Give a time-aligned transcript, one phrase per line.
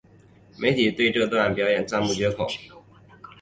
[0.57, 2.47] 媒体对这段表演赞不绝口。